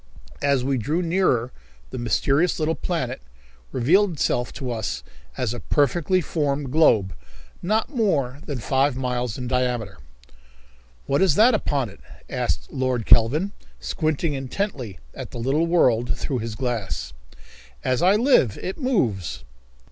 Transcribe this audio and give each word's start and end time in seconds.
As 0.41 0.63
we 0.63 0.79
drew 0.79 1.03
nearer 1.03 1.51
the 1.91 1.99
mysterious 1.99 2.57
little 2.57 2.73
planet 2.73 3.21
revealed 3.71 4.13
itself 4.13 4.51
to 4.53 4.71
us 4.71 5.03
as 5.37 5.53
a 5.53 5.59
perfectly 5.59 6.21
formed 6.21 6.71
globe 6.71 7.13
not 7.61 7.91
more 7.93 8.39
than 8.47 8.57
five 8.57 8.95
miles 8.97 9.37
in 9.37 9.47
diameter. 9.47 9.99
"What 11.05 11.21
is 11.21 11.35
that 11.35 11.53
upon 11.53 11.87
it?" 11.89 11.99
asked 12.31 12.73
Lord 12.73 13.05
Kelvin, 13.05 13.51
squinting 13.79 14.33
intently 14.33 14.97
at 15.13 15.29
the 15.29 15.37
little 15.37 15.67
world 15.67 16.17
through 16.17 16.39
his 16.39 16.55
glass. 16.55 17.13
"As 17.83 18.01
I 18.01 18.15
live, 18.15 18.57
it 18.57 18.79
moves." 18.79 19.43